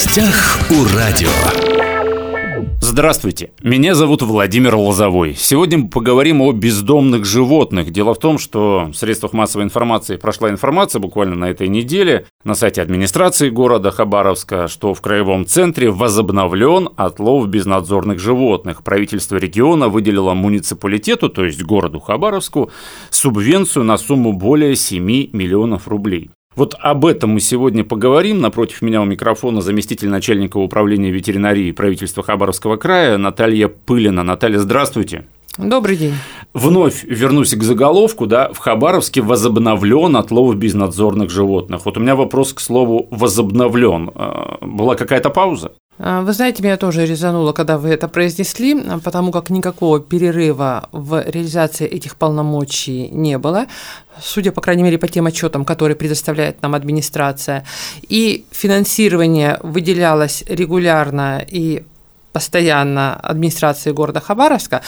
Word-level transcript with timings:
гостях 0.00 0.58
у 0.70 0.96
радио. 0.96 1.28
Здравствуйте, 2.80 3.52
меня 3.62 3.94
зовут 3.94 4.22
Владимир 4.22 4.74
Лозовой. 4.74 5.34
Сегодня 5.34 5.76
мы 5.76 5.88
поговорим 5.90 6.40
о 6.40 6.52
бездомных 6.52 7.26
животных. 7.26 7.90
Дело 7.90 8.14
в 8.14 8.18
том, 8.18 8.38
что 8.38 8.88
в 8.90 8.94
средствах 8.94 9.34
массовой 9.34 9.64
информации 9.64 10.16
прошла 10.16 10.48
информация 10.48 11.00
буквально 11.00 11.36
на 11.36 11.50
этой 11.50 11.68
неделе 11.68 12.24
на 12.44 12.54
сайте 12.54 12.80
администрации 12.80 13.50
города 13.50 13.90
Хабаровска, 13.90 14.68
что 14.68 14.94
в 14.94 15.02
краевом 15.02 15.44
центре 15.44 15.90
возобновлен 15.90 16.88
отлов 16.96 17.46
безнадзорных 17.48 18.18
животных. 18.18 18.82
Правительство 18.82 19.36
региона 19.36 19.90
выделило 19.90 20.32
муниципалитету, 20.32 21.28
то 21.28 21.44
есть 21.44 21.62
городу 21.62 22.00
Хабаровску, 22.00 22.70
субвенцию 23.10 23.84
на 23.84 23.98
сумму 23.98 24.32
более 24.32 24.76
7 24.76 25.04
миллионов 25.04 25.88
рублей. 25.88 26.30
Вот 26.60 26.74
об 26.78 27.06
этом 27.06 27.30
мы 27.30 27.40
сегодня 27.40 27.84
поговорим. 27.84 28.42
Напротив 28.42 28.82
меня 28.82 29.00
у 29.00 29.06
микрофона 29.06 29.62
заместитель 29.62 30.10
начальника 30.10 30.58
управления 30.58 31.10
ветеринарии 31.10 31.72
правительства 31.72 32.22
Хабаровского 32.22 32.76
края 32.76 33.16
Наталья 33.16 33.68
Пылина. 33.68 34.22
Наталья, 34.22 34.58
здравствуйте. 34.58 35.24
Добрый 35.56 35.96
день. 35.96 36.12
Вновь 36.52 37.02
вернусь 37.04 37.54
к 37.54 37.62
заголовку, 37.62 38.26
да, 38.26 38.52
в 38.52 38.58
Хабаровске 38.58 39.22
возобновлен 39.22 40.14
отлов 40.16 40.54
безнадзорных 40.54 41.30
животных. 41.30 41.86
Вот 41.86 41.96
у 41.96 42.00
меня 42.00 42.14
вопрос 42.14 42.52
к 42.52 42.60
слову 42.60 43.08
возобновлен. 43.10 44.10
А, 44.14 44.58
была 44.60 44.96
какая-то 44.96 45.30
пауза? 45.30 45.72
А, 45.98 46.22
вы 46.22 46.32
знаете, 46.32 46.62
меня 46.62 46.78
тоже 46.78 47.04
резануло, 47.04 47.52
когда 47.52 47.76
вы 47.76 47.90
это 47.90 48.08
произнесли, 48.08 48.74
потому 49.04 49.32
как 49.32 49.50
никакого 49.50 50.00
перерыва 50.00 50.88
в 50.92 51.22
реализации 51.26 51.86
этих 51.86 52.16
полномочий 52.16 53.08
не 53.10 53.36
было, 53.36 53.66
судя, 54.22 54.52
по 54.52 54.60
крайней 54.60 54.82
мере, 54.82 54.98
по 54.98 55.08
тем 55.08 55.26
отчетам, 55.26 55.64
которые 55.64 55.96
предоставляет 55.96 56.62
нам 56.62 56.74
администрация. 56.74 57.64
И 58.08 58.44
финансирование 58.50 59.58
выделялось 59.62 60.44
регулярно 60.48 61.44
и 61.46 61.84
постоянно 62.32 63.14
администрации 63.14 63.92
города 63.92 64.20
Хабаровска, 64.20 64.82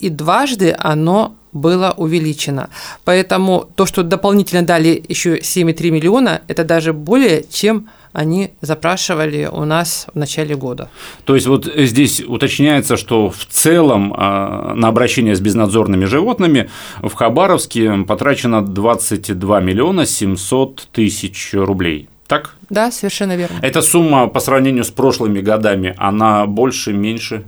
и 0.00 0.08
дважды 0.08 0.74
оно 0.78 1.34
было 1.52 1.94
увеличено. 1.96 2.68
Поэтому 3.04 3.68
то, 3.74 3.86
что 3.86 4.02
дополнительно 4.02 4.62
дали 4.62 5.02
еще 5.08 5.38
7,3 5.38 5.90
миллиона, 5.90 6.42
это 6.46 6.64
даже 6.64 6.92
более, 6.92 7.44
чем 7.50 7.88
они 8.12 8.50
запрашивали 8.60 9.48
у 9.50 9.64
нас 9.64 10.06
в 10.12 10.18
начале 10.18 10.56
года. 10.56 10.90
То 11.24 11.34
есть 11.34 11.46
вот 11.46 11.66
здесь 11.76 12.20
уточняется, 12.20 12.96
что 12.96 13.30
в 13.30 13.44
целом 13.46 14.14
а, 14.16 14.74
на 14.74 14.88
обращение 14.88 15.34
с 15.36 15.40
безнадзорными 15.40 16.04
животными 16.04 16.70
в 17.02 17.12
Хабаровске 17.14 18.04
потрачено 18.06 18.64
22 18.64 19.60
миллиона 19.60 20.06
700 20.06 20.88
тысяч 20.92 21.50
рублей. 21.52 22.08
Так? 22.28 22.54
Да, 22.68 22.92
совершенно 22.92 23.36
верно. 23.36 23.58
Эта 23.62 23.80
сумма 23.80 24.28
по 24.28 24.40
сравнению 24.40 24.84
с 24.84 24.90
прошлыми 24.90 25.40
годами, 25.40 25.94
она 25.96 26.46
больше, 26.46 26.92
меньше? 26.92 27.44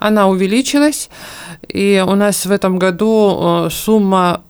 Она 0.00 0.26
увеличилась, 0.26 1.08
и 1.68 2.04
у 2.04 2.16
нас 2.16 2.44
в 2.44 2.50
этом 2.50 2.80
году 2.80 3.66
э, 3.66 3.70
сумма 3.70 4.42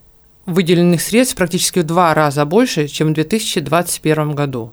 выделенных 0.46 1.00
средств 1.00 1.36
практически 1.36 1.80
в 1.80 1.84
два 1.84 2.14
раза 2.14 2.44
больше, 2.44 2.88
чем 2.88 3.08
в 3.08 3.12
2021 3.12 4.34
году. 4.34 4.72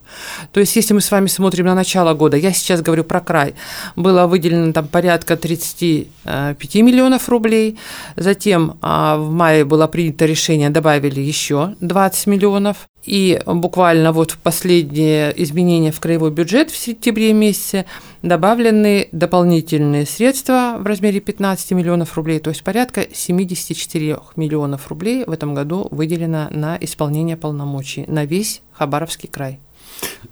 То 0.51 0.59
есть, 0.59 0.75
если 0.75 0.93
мы 0.93 1.01
с 1.01 1.11
вами 1.11 1.27
смотрим 1.27 1.65
на 1.65 1.75
начало 1.75 2.13
года, 2.13 2.37
я 2.37 2.51
сейчас 2.51 2.81
говорю 2.81 3.03
про 3.03 3.21
край, 3.21 3.53
было 3.95 4.27
выделено 4.27 4.73
там 4.73 4.87
порядка 4.87 5.37
35 5.37 6.75
миллионов 6.75 7.29
рублей, 7.29 7.77
затем 8.15 8.77
а, 8.81 9.17
в 9.17 9.31
мае 9.31 9.65
было 9.65 9.87
принято 9.87 10.25
решение, 10.25 10.69
добавили 10.69 11.19
еще 11.19 11.75
20 11.79 12.27
миллионов, 12.27 12.87
и 13.03 13.41
буквально 13.45 14.11
вот 14.11 14.31
в 14.31 14.37
последние 14.37 15.33
изменения 15.43 15.91
в 15.91 15.99
краевой 15.99 16.31
бюджет 16.31 16.69
в 16.69 16.77
сентябре 16.77 17.33
месяце 17.33 17.85
добавлены 18.21 19.09
дополнительные 19.11 20.05
средства 20.05 20.75
в 20.79 20.85
размере 20.85 21.19
15 21.19 21.71
миллионов 21.71 22.15
рублей, 22.15 22.39
то 22.39 22.49
есть 22.49 22.63
порядка 22.63 23.07
74 23.11 24.17
миллионов 24.35 24.87
рублей 24.89 25.23
в 25.25 25.31
этом 25.31 25.55
году 25.55 25.87
выделено 25.91 26.47
на 26.51 26.77
исполнение 26.79 27.37
полномочий 27.37 28.05
на 28.07 28.25
весь 28.25 28.61
Хабаровский 28.73 29.29
край. 29.29 29.59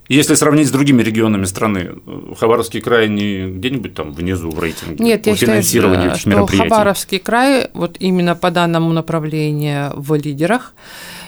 Если 0.08 0.34
сравнить 0.34 0.68
с 0.68 0.72
другими 0.72 1.04
регионами 1.04 1.46
страны, 1.46 1.92
Хабаровский 2.40 2.82
край 2.82 3.08
не 3.10 3.48
где-нибудь 3.48 3.94
там 3.94 4.12
внизу 4.12 4.50
в 4.50 4.60
рейтинге 4.60 5.04
Нет, 5.04 5.24
по 5.24 5.30
я 5.30 5.36
финансированию 5.36 6.16
считаю, 6.16 6.20
что 6.20 6.30
мероприятий? 6.30 6.70
Хабаровский 6.70 7.20
край 7.20 7.70
вот 7.74 7.98
именно 8.00 8.36
по 8.36 8.50
данному 8.50 8.92
направлению 8.92 9.92
в 9.96 10.16
лидерах. 10.16 10.74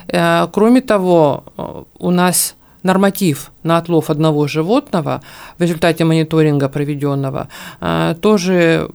Э, 0.08 0.48
кроме 0.52 0.82
того, 0.82 1.44
э, 1.58 1.84
у 2.00 2.12
нас 2.12 2.56
норматив 2.84 3.52
на 3.64 3.78
отлов 3.78 4.10
одного 4.10 4.48
животного 4.48 5.22
в 5.58 5.62
результате 5.62 6.04
мониторинга 6.04 6.70
проведенного 6.70 7.48
э, 7.80 8.16
тоже 8.22 8.90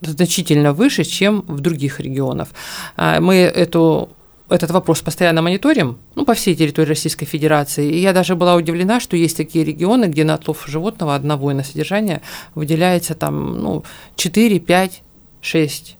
значительно 0.00 0.72
выше, 0.72 1.04
чем 1.04 1.44
в 1.46 1.60
других 1.60 2.00
регионах. 2.00 2.48
Мы 2.96 3.34
эту 3.36 4.08
этот 4.48 4.70
вопрос 4.70 5.00
постоянно 5.00 5.42
мониторим, 5.42 5.98
ну, 6.14 6.24
по 6.24 6.34
всей 6.34 6.54
территории 6.54 6.88
Российской 6.88 7.26
Федерации. 7.26 7.88
И 7.88 8.00
я 8.00 8.12
даже 8.12 8.34
была 8.34 8.56
удивлена, 8.56 8.98
что 8.98 9.16
есть 9.16 9.36
такие 9.36 9.64
регионы, 9.64 10.06
где 10.06 10.24
на 10.24 10.34
отлов 10.34 10.64
животного 10.66 11.14
одного 11.14 11.50
и 11.50 11.54
на 11.54 11.62
содержание 11.62 12.20
выделяется 12.54 13.14
там, 13.14 13.58
ну, 13.62 13.84
4, 14.16 14.58
5, 14.58 15.02
6 15.40 15.96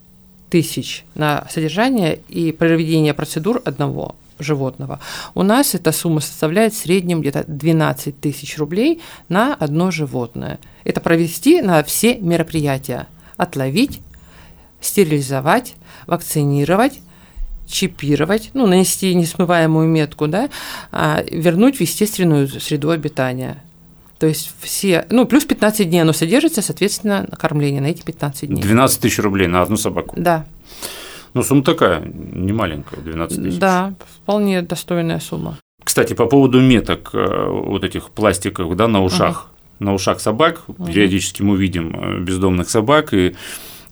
тысяч 0.50 1.04
на 1.14 1.46
содержание 1.50 2.20
и 2.28 2.52
проведение 2.52 3.14
процедур 3.14 3.62
одного 3.64 4.16
животного. 4.38 5.00
У 5.34 5.42
нас 5.42 5.74
эта 5.74 5.92
сумма 5.92 6.20
составляет 6.20 6.72
в 6.74 6.78
среднем 6.78 7.20
где-то 7.20 7.44
12 7.46 8.20
тысяч 8.20 8.58
рублей 8.58 9.00
на 9.28 9.54
одно 9.54 9.90
животное. 9.90 10.58
Это 10.84 11.00
провести 11.00 11.62
на 11.62 11.82
все 11.82 12.16
мероприятия. 12.16 13.06
Отловить, 13.36 14.00
стерилизовать, 14.80 15.74
вакцинировать, 16.06 17.00
чипировать, 17.66 18.50
ну, 18.52 18.66
нанести 18.66 19.14
несмываемую 19.14 19.88
метку, 19.88 20.26
да, 20.26 20.50
а 20.90 21.22
вернуть 21.30 21.76
в 21.76 21.80
естественную 21.80 22.48
среду 22.48 22.90
обитания. 22.90 23.62
То 24.20 24.26
есть 24.26 24.52
все, 24.60 25.06
ну, 25.08 25.24
плюс 25.24 25.46
15 25.46 25.88
дней 25.88 26.02
оно 26.02 26.12
содержится, 26.12 26.60
соответственно, 26.60 27.26
кормление 27.38 27.80
на 27.80 27.86
эти 27.86 28.02
15 28.02 28.50
дней. 28.50 28.60
12 28.60 29.00
тысяч 29.00 29.18
рублей 29.18 29.46
на 29.48 29.62
одну 29.62 29.78
собаку? 29.78 30.14
Да. 30.18 30.44
Ну, 31.32 31.42
сумма 31.42 31.64
такая, 31.64 32.02
не 32.04 32.52
маленькая, 32.52 33.00
12 33.00 33.42
тысяч. 33.42 33.58
Да, 33.58 33.94
вполне 34.22 34.60
достойная 34.60 35.20
сумма. 35.20 35.56
Кстати, 35.82 36.12
по 36.12 36.26
поводу 36.26 36.60
меток 36.60 37.14
э, 37.14 37.46
вот 37.48 37.82
этих 37.82 38.10
пластиковых, 38.10 38.76
да, 38.76 38.88
на 38.88 39.02
ушах. 39.02 39.46
Угу. 39.78 39.84
На 39.86 39.94
ушах 39.94 40.20
собак 40.20 40.64
угу. 40.66 40.84
периодически 40.84 41.40
мы 41.40 41.56
видим 41.56 41.96
э, 41.98 42.20
бездомных 42.20 42.68
собак, 42.68 43.14
и 43.14 43.34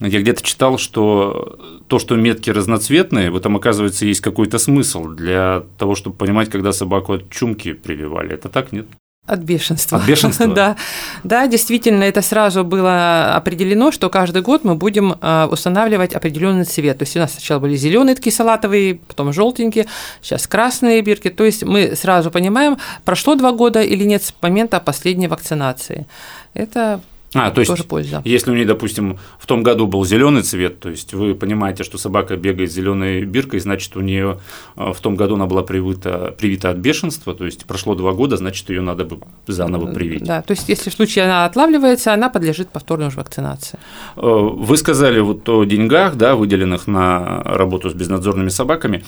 я 0.00 0.21
где-то 0.21 0.43
читал, 0.43 0.77
что 0.77 1.59
то, 1.88 1.99
что 1.99 2.17
метки 2.17 2.50
разноцветные, 2.50 3.31
в 3.31 3.37
этом, 3.37 3.56
оказывается, 3.56 4.05
есть 4.05 4.21
какой-то 4.21 4.59
смысл 4.59 5.09
для 5.09 5.62
того, 5.78 5.94
чтобы 5.94 6.17
понимать, 6.17 6.50
когда 6.50 6.72
собаку 6.72 7.15
от 7.15 7.31
чумки 7.31 7.72
прививали. 7.72 8.34
Это 8.34 8.50
так, 8.50 8.72
нет? 8.72 8.87
От 9.28 9.41
бешенства. 9.41 9.99
От 9.99 10.06
бешенства? 10.06 10.47
да. 10.55 10.77
да, 11.22 11.47
действительно, 11.47 12.03
это 12.05 12.22
сразу 12.22 12.65
было 12.65 13.34
определено, 13.34 13.93
что 13.93 14.09
каждый 14.09 14.41
год 14.41 14.65
мы 14.65 14.75
будем 14.75 15.16
а, 15.21 15.49
устанавливать 15.50 16.15
определенный 16.15 16.65
цвет. 16.65 16.99
То 16.99 17.03
есть 17.03 17.15
у 17.16 17.19
нас 17.19 17.33
сначала 17.33 17.61
были 17.61 17.77
зеленые 17.77 18.17
такие 18.17 18.34
салатовые, 18.34 18.94
потом 18.94 19.34
желтенькие, 19.34 19.87
сейчас 20.22 20.47
красные 20.47 21.03
бирки. 21.03 21.28
То 21.28 21.44
есть 21.44 21.62
мы 21.62 21.94
сразу 21.94 22.31
понимаем, 22.31 22.78
прошло 23.05 23.34
два 23.34 23.53
года 23.53 23.83
или 23.83 24.05
нет 24.05 24.22
с 24.22 24.33
момента 24.41 24.81
последней 24.81 25.28
вакцинации. 25.28 26.06
Это 26.55 27.00
а, 27.34 27.50
то 27.50 27.61
есть, 27.61 27.71
тоже 27.71 27.84
польза. 27.84 28.22
если 28.25 28.50
у 28.50 28.55
нее, 28.55 28.65
допустим, 28.65 29.19
в 29.39 29.47
том 29.47 29.62
году 29.62 29.87
был 29.87 30.05
зеленый 30.05 30.43
цвет, 30.43 30.81
то 30.81 30.89
есть 30.89 31.12
вы 31.12 31.34
понимаете, 31.34 31.84
что 31.84 31.99
собака 31.99 32.37
бегает 32.37 32.71
с 32.71 32.75
зеленой 32.75 33.25
биркой, 33.25 33.61
значит, 33.61 33.97
у 33.97 34.00
нее 34.00 34.39
э, 34.77 34.93
в 34.93 35.00
том 35.00 35.15
году 35.15 35.34
она 35.34 35.47
была 35.47 35.62
привита, 35.62 36.34
привита 36.38 36.71
от 36.71 36.78
бешенства, 36.78 37.34
то 37.34 37.44
есть 37.44 37.67
прошло 37.67 37.94
два 37.94 38.12
года, 38.12 38.38
значит, 38.38 38.70
ее 38.70 38.81
надо 38.81 39.05
бы 39.05 39.19
заново 39.47 39.93
привить. 39.93 40.25
Да, 40.25 40.41
то 40.41 40.52
есть 40.52 40.69
если 40.69 40.88
в 40.88 40.94
случае 40.94 41.26
она 41.26 41.44
отлавливается, 41.44 42.14
она 42.14 42.31
подлежит 42.31 42.70
повторной 42.70 43.08
уже 43.08 43.19
вакцинации. 43.19 43.79
Э, 44.17 44.20
вы 44.23 44.76
сказали 44.79 45.20
вот 45.20 45.47
о 45.49 45.64
деньгах, 45.64 46.17
да, 46.17 46.35
выделенных 46.35 46.87
на 46.87 47.43
работу 47.44 47.91
с 47.91 47.94
безнадзорными 47.94 48.49
собаками. 48.49 49.05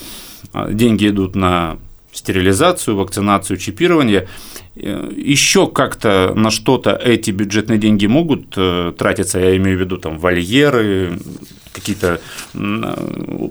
Э, 0.53 0.73
деньги 0.73 1.09
идут 1.09 1.37
на 1.37 1.79
стерилизацию, 2.13 2.97
вакцинацию, 2.97 3.57
чипирование. 3.57 4.29
Э, 4.83 5.11
Еще 5.17 5.67
как-то 5.67 6.33
на 6.35 6.51
что-то 6.51 6.91
эти 6.91 7.31
бюджетные 7.31 7.79
деньги 7.79 8.07
могут 8.07 8.55
э, 8.57 8.93
тратиться, 8.97 9.39
я 9.39 9.57
имею 9.57 9.79
в 9.79 9.81
виду 9.81 9.97
там 9.97 10.19
вольеры, 10.19 11.19
какие-то 11.73 12.21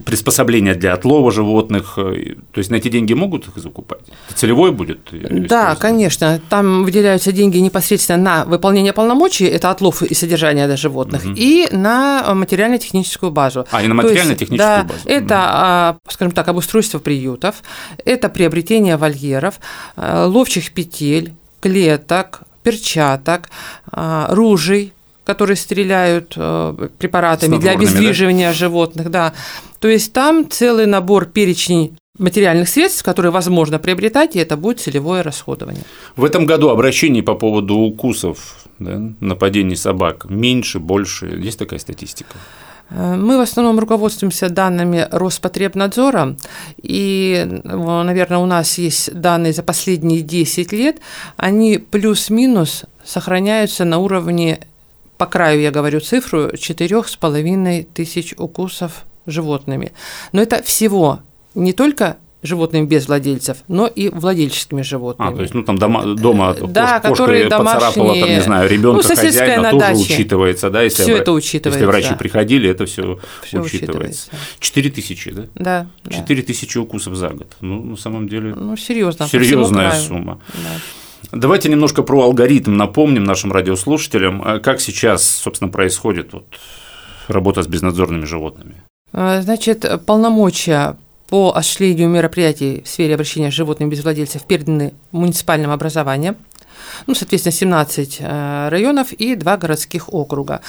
приспособления 0.04 0.74
для 0.74 0.92
отлова 0.92 1.32
животных, 1.32 1.94
э, 1.96 2.34
то 2.52 2.58
есть 2.58 2.70
на 2.70 2.76
эти 2.76 2.88
деньги 2.88 3.14
могут 3.14 3.48
их 3.48 3.56
закупать? 3.56 4.00
Это 4.28 4.38
целевой 4.38 4.72
будет? 4.72 4.98
Да, 5.48 5.74
конечно. 5.74 6.40
Там 6.48 6.84
выделяются 6.84 7.32
деньги 7.32 7.58
непосредственно 7.58 8.22
на 8.22 8.44
выполнение 8.44 8.92
полномочий, 8.92 9.46
это 9.46 9.70
отлов 9.70 10.02
и 10.02 10.14
содержание 10.14 10.66
для 10.66 10.76
животных, 10.76 11.24
угу. 11.24 11.34
и 11.36 11.68
на 11.72 12.34
материально-техническую 12.34 13.32
базу. 13.32 13.66
А, 13.70 13.82
и 13.82 13.88
на 13.88 13.94
материально-техническую 13.94 14.58
да, 14.58 14.84
базу. 14.84 15.00
Это, 15.06 15.96
угу. 16.04 16.12
скажем 16.12 16.32
так, 16.32 16.48
обустройство 16.48 16.98
приютов, 16.98 17.62
это 18.04 18.28
приобретение 18.28 18.96
вольеров, 18.96 19.60
ловчих 19.96 20.72
петель, 20.72 21.19
клеток, 21.60 22.40
перчаток, 22.62 23.50
ружей, 23.92 24.92
которые 25.24 25.56
стреляют 25.56 26.30
препаратами 26.98 27.58
для 27.58 27.72
обездвиживания 27.72 28.48
да? 28.48 28.54
животных, 28.54 29.10
да. 29.10 29.32
То 29.78 29.88
есть 29.88 30.12
там 30.12 30.48
целый 30.50 30.86
набор 30.86 31.26
перечней 31.26 31.92
материальных 32.18 32.68
средств, 32.68 33.02
которые 33.02 33.32
возможно 33.32 33.78
приобретать, 33.78 34.36
и 34.36 34.38
это 34.38 34.56
будет 34.56 34.80
целевое 34.80 35.22
расходование. 35.22 35.84
В 36.16 36.24
этом 36.24 36.44
году 36.44 36.68
обращений 36.68 37.22
по 37.22 37.34
поводу 37.34 37.76
укусов, 37.76 38.66
да, 38.78 39.00
нападений 39.20 39.76
собак 39.76 40.26
меньше, 40.28 40.80
больше. 40.80 41.26
Есть 41.26 41.58
такая 41.58 41.78
статистика? 41.78 42.36
Э, 42.90 43.16
мы 43.16 43.38
в 43.38 43.40
основном 43.40 43.78
руководствуемся 43.78 44.48
данными 44.48 45.06
Роспотребнадзора, 45.10 46.36
и, 46.82 47.62
наверное, 47.64 48.38
у 48.38 48.46
нас 48.46 48.78
есть 48.78 49.14
данные 49.14 49.52
за 49.52 49.62
последние 49.62 50.22
10 50.22 50.72
лет, 50.72 50.98
они 51.36 51.78
плюс-минус 51.78 52.84
сохраняются 53.04 53.84
на 53.84 53.98
уровне, 53.98 54.60
по 55.18 55.26
краю 55.26 55.60
я 55.60 55.70
говорю 55.70 56.00
цифру, 56.00 56.50
4,5 56.50 57.86
тысяч 57.94 58.34
укусов 58.36 59.04
животными. 59.26 59.92
Но 60.32 60.42
это 60.42 60.62
всего 60.62 61.20
не 61.54 61.72
только 61.72 62.16
животными 62.42 62.86
без 62.86 63.06
владельцев, 63.06 63.58
но 63.68 63.86
и 63.86 64.08
владельческими 64.08 64.82
животными. 64.82 65.30
А, 65.30 65.34
то 65.34 65.42
есть, 65.42 65.54
ну, 65.54 65.62
там 65.62 65.76
дома, 65.76 66.14
дома 66.14 66.54
да, 66.68 67.00
кошка 67.00 67.08
которые 67.08 67.50
поцарапала, 67.50 68.18
там, 68.18 68.28
не 68.28 68.40
знаю, 68.40 68.68
ребенка 68.68 69.06
ну, 69.08 69.16
хозяина, 69.16 69.70
тоже 69.70 69.86
даче. 69.86 70.00
учитывается, 70.00 70.70
да, 70.70 70.82
если, 70.82 71.02
все 71.02 71.16
это 71.16 71.32
учитывается. 71.32 71.78
если 71.80 71.86
врачи 71.86 72.14
приходили, 72.14 72.70
это 72.70 72.86
все 72.86 73.18
учитывается. 73.52 74.30
Четыре 74.58 74.90
тысячи, 74.90 75.30
да? 75.30 75.46
Да. 75.54 75.86
Четыре 76.10 76.42
тысячи 76.42 76.78
укусов 76.78 77.14
за 77.14 77.28
год. 77.28 77.56
Ну, 77.60 77.82
на 77.82 77.96
самом 77.96 78.28
деле, 78.28 78.54
ну, 78.54 78.76
серьезно, 78.76 79.28
серьезная 79.28 79.92
сумма. 79.92 80.40
Да. 80.54 80.70
Давайте 81.32 81.68
немножко 81.68 82.02
про 82.02 82.22
алгоритм 82.22 82.76
напомним 82.76 83.24
нашим 83.24 83.52
радиослушателям, 83.52 84.42
а 84.44 84.58
как 84.58 84.80
сейчас, 84.80 85.24
собственно, 85.24 85.70
происходит 85.70 86.32
вот 86.32 86.44
работа 87.28 87.62
с 87.62 87.68
безнадзорными 87.68 88.24
животными. 88.24 88.82
А, 89.12 89.40
значит, 89.42 89.84
полномочия 90.06 90.96
по 91.30 91.52
осуществлению 91.56 92.08
мероприятий 92.08 92.82
в 92.84 92.88
сфере 92.88 93.14
обращения 93.14 93.52
с 93.52 93.54
животными 93.54 93.88
без 93.88 94.02
владельцев 94.02 94.42
переданы 94.42 94.92
муниципальным 95.12 95.70
образованием, 95.70 96.36
ну, 97.06 97.14
соответственно, 97.14 97.52
17 97.52 98.16
э, 98.18 98.68
районов 98.68 99.12
и 99.12 99.36
2 99.36 99.56
городских 99.56 100.12
округа. 100.12 100.60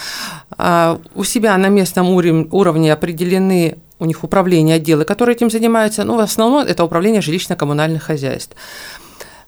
А, 0.52 1.00
у 1.16 1.24
себя 1.24 1.58
на 1.58 1.68
местном 1.68 2.10
уровне 2.12 2.94
определены 2.94 3.80
у 3.98 4.06
них 4.06 4.24
управления, 4.24 4.76
отделы, 4.76 5.04
которые 5.04 5.36
этим 5.36 5.50
занимаются, 5.50 6.04
ну, 6.04 6.16
в 6.16 6.20
основном 6.20 6.64
это 6.64 6.84
управление 6.84 7.22
жилищно-коммунальных 7.22 8.04
хозяйств 8.04 8.56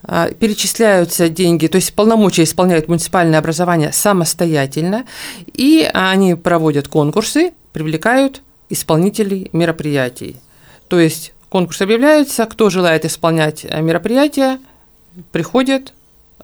а, 0.03 0.31
перечисляются 0.31 1.29
деньги, 1.29 1.67
то 1.67 1.75
есть 1.75 1.93
полномочия 1.93 2.43
исполняют 2.43 2.87
муниципальное 2.87 3.37
образование 3.37 3.91
самостоятельно, 3.91 5.05
и 5.53 5.87
они 5.93 6.33
проводят 6.33 6.87
конкурсы, 6.87 7.53
привлекают 7.71 8.41
исполнителей 8.69 9.51
мероприятий. 9.53 10.37
То 10.87 10.99
есть 10.99 11.33
конкурс 11.49 11.81
объявляется, 11.81 12.45
кто 12.45 12.69
желает 12.69 13.05
исполнять 13.05 13.65
э, 13.65 13.81
мероприятия, 13.81 14.59
приходят, 15.31 15.93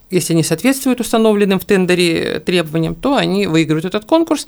если 0.10 0.34
они 0.34 0.44
соответствуют 0.44 1.00
установленным 1.00 1.60
в 1.60 1.66
тендере 1.66 2.40
требованиям, 2.40 2.96
то 2.96 3.16
они 3.16 3.48
выигрывают 3.48 3.86
этот 3.86 4.06
конкурс 4.06 4.48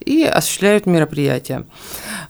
и 0.00 0.24
осуществляют 0.24 0.86
мероприятия. 0.86 1.64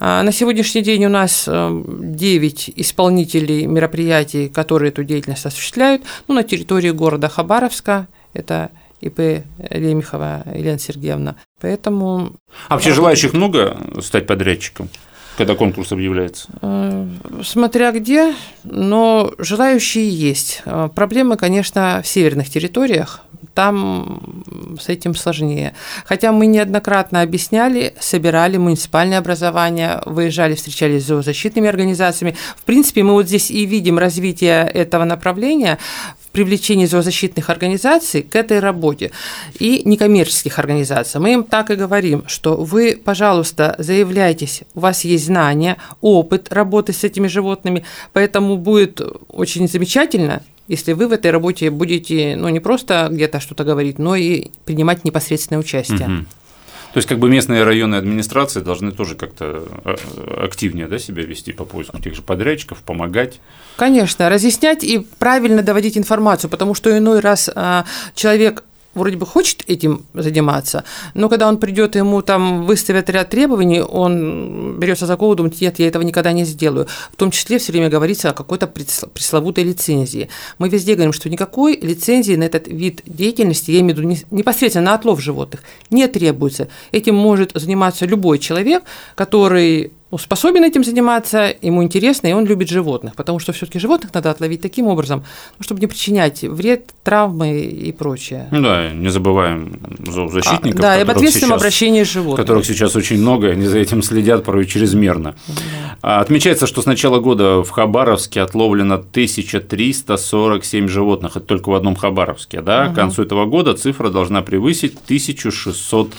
А, 0.01 0.23
на 0.23 0.33
сегодняшний 0.33 0.83
день 0.83 1.05
у 1.07 1.09
нас 1.09 1.49
9 1.49 2.69
э, 2.69 2.73
исполнителей 2.77 3.67
мероприятий, 3.67 4.49
которые 4.49 4.91
эту 4.91 5.05
деятельность 5.05 5.47
осуществляют. 5.47 6.03
Ну, 6.29 6.35
на 6.35 6.43
территории 6.43 6.91
города 6.91 7.29
Хабаровска 7.29 8.09
это 8.35 8.71
ИП 9.01 9.45
Лемехова 9.71 10.45
Елена 10.55 10.79
Сергеевна. 10.79 11.37
Поэтому... 11.61 12.35
А 12.69 12.75
вообще 12.75 12.93
желающих 12.93 13.33
много 13.33 13.77
стать 14.01 14.27
подрядчиком? 14.27 14.89
Когда 15.37 15.55
конкурс 15.55 15.93
объявляется? 15.93 16.49
Э, 16.61 17.07
смотря 17.43 17.93
где, 17.93 18.35
но 18.65 19.33
желающие 19.39 20.09
есть. 20.09 20.63
Э, 20.65 20.89
проблемы, 20.95 21.37
конечно, 21.37 22.01
в 22.03 22.07
северных 22.07 22.51
территориях, 22.51 23.23
там 23.55 24.21
с 24.81 24.89
этим 24.89 25.15
сложнее. 25.15 25.75
Хотя 26.05 26.33
мы 26.33 26.47
неоднократно 26.47 27.23
объясняли, 27.23 27.95
собирали 28.01 28.57
муниципальное 28.57 29.19
образование, 29.19 30.01
выезжали, 30.07 30.55
встречались 30.55 31.05
с 31.05 31.09
зоозащитными 31.09 31.69
организациями. 31.69 32.37
В 32.57 32.63
принципе, 32.65 33.03
мы 33.03 33.13
вот 33.13 33.27
здесь 33.27 33.51
и 33.51 33.67
видим 33.67 33.99
развитие 33.99 34.63
этого 34.69 35.05
направления 35.05 35.79
привлечении 36.33 36.87
зоозащитных 36.87 37.51
организаций 37.51 38.23
к 38.23 38.35
этой 38.35 38.59
работе 38.59 39.11
и 39.59 39.83
некоммерческих 39.85 40.59
организаций. 40.59 41.21
Мы 41.21 41.35
им 41.35 41.45
так 41.45 41.71
и 41.71 41.75
говорим, 41.75 42.25
что 42.27 42.57
вы, 42.57 43.01
пожалуйста, 43.03 43.75
заявляйтесь, 43.79 44.63
у 44.75 44.81
вас 44.81 45.05
есть 45.05 45.27
знания, 45.27 45.77
опыт 46.01 46.53
работы 46.53 46.93
с 46.93 47.05
этими 47.05 47.29
животными, 47.29 47.85
поэтому 48.13 48.57
будет 48.57 49.01
очень 49.29 49.69
замечательно, 49.69 50.43
если 50.69 50.93
вы 50.93 51.09
в 51.09 51.13
этой 51.13 51.31
работе 51.31 51.71
будете 51.71 52.37
ну, 52.37 52.49
не 52.49 52.61
просто 52.61 53.09
где-то 53.11 53.41
что-то 53.41 53.65
говорить, 53.65 53.99
но 53.99 54.17
и 54.17 54.47
принимать 54.65 55.05
непосредственное 55.05 55.61
участие. 55.61 56.09
Угу. 56.09 56.27
То 56.93 56.99
есть, 56.99 57.09
как 57.09 57.19
бы 57.19 57.31
местные 57.31 57.65
районные 57.65 57.99
администрации 57.99 58.61
должны 58.61 58.93
тоже 58.93 59.15
как-то 59.15 59.65
э, 59.85 59.97
активнее 60.45 60.89
да, 60.89 60.99
себя 60.99 61.23
вести 61.25 61.53
по 61.53 61.65
поиску 61.65 61.99
тех 61.99 62.15
же 62.15 62.23
подрядчиков, 62.23 62.83
помогать. 62.83 63.41
Конечно, 63.77 64.29
разъяснять 64.29 64.85
и 64.85 64.99
правильно 65.19 65.63
доводить 65.63 65.97
информацию, 65.97 66.51
потому 66.51 66.75
что 66.75 66.97
иной 66.97 67.21
раз 67.21 67.51
а, 67.55 67.87
человек 68.15 68.65
вроде 68.95 69.17
бы 69.17 69.27
хочет 69.27 69.65
этим 69.69 70.05
заниматься, 70.15 70.85
но 71.15 71.29
когда 71.29 71.49
он 71.49 71.59
придет, 71.59 71.97
ему 71.97 72.23
там 72.23 72.67
выставят 72.67 73.11
ряд 73.11 73.31
требований, 73.31 73.81
он 73.81 74.79
берется 74.79 75.07
за 75.07 75.17
голову, 75.17 75.37
думает, 75.37 75.61
нет, 75.61 75.79
я 75.79 75.89
этого 75.89 76.03
никогда 76.03 76.33
не 76.33 76.45
сделаю. 76.45 76.87
В 77.13 77.17
том 77.17 77.31
числе 77.31 77.59
все 77.59 77.73
время 77.73 77.89
говорится 77.89 78.31
о 78.31 78.33
какой-то 78.33 78.67
пресловутой 78.67 79.65
лицензии. 79.65 80.29
Мы 80.59 80.69
везде 80.69 80.95
говорим, 80.95 81.13
что 81.13 81.31
никакой 81.31 81.77
лицензии 81.77 82.35
на 82.35 82.45
этот 82.45 82.69
вид 82.69 83.03
деятельности, 83.07 83.71
я 83.71 83.81
имею 83.81 83.97
в 83.97 83.99
виду 84.01 84.25
непосредственно 84.31 84.87
на 84.87 84.95
отлов 84.95 85.21
животных, 85.21 85.63
не 85.91 86.07
требуется. 86.09 86.69
Этим 86.91 87.15
может 87.15 87.53
заниматься 87.55 88.07
любой 88.07 88.39
человек, 88.39 88.83
который 89.15 89.93
способен 90.19 90.65
этим 90.65 90.85
заниматься, 90.85 91.55
ему 91.63 91.83
интересно, 91.83 92.27
и 92.27 92.33
он 92.33 92.45
любит 92.45 92.69
животных, 92.69 93.15
потому 93.17 93.39
что 93.39 93.53
все-таки 93.53 93.79
животных 93.79 94.13
надо 94.13 94.31
отловить 94.31 94.61
таким 94.61 94.87
образом, 94.87 95.25
ну, 95.59 95.65
чтобы 95.65 95.81
не 95.81 95.87
причинять 95.87 96.43
вред, 96.43 96.91
травмы 97.03 97.61
и 97.61 97.93
прочее. 97.93 98.49
Ну 98.51 98.61
да, 98.63 98.91
не 98.91 99.09
забываем 99.09 99.81
зоозащитников. 100.07 100.81
А, 100.81 100.83
да, 100.83 100.99
и 100.99 101.03
об 101.03 101.11
ответственном 101.11 101.51
сейчас, 101.51 101.61
обращении 101.61 102.03
с 102.05 102.13
животными. 102.13 102.37
Которых 102.37 102.67
сейчас 102.67 102.95
очень 102.97 103.19
много, 103.19 103.49
они 103.49 103.67
за 103.67 103.79
этим 103.79 104.03
следят 104.03 104.45
порой 104.45 104.67
чрезмерно. 104.67 105.35
Да. 106.03 106.21
Отмечается, 106.21 106.67
что 106.67 106.83
с 106.83 106.87
начала 106.87 107.21
года 107.21 107.63
в 107.63 107.71
Хабаровске 107.71 108.41
отловлено 108.43 108.97
1347 108.97 110.89
животных, 110.89 111.37
это 111.37 111.47
только 111.47 111.71
в 111.71 111.75
одном 111.75 111.97
Хабаровске, 111.97 112.61
да, 112.61 112.87
угу. 112.87 112.93
к 112.93 112.97
концу 112.97 113.23
этого 113.23 113.47
года 113.47 113.75
цифра 113.75 114.11
должна 114.11 114.43
превысить 114.43 114.97
1600 115.05 116.13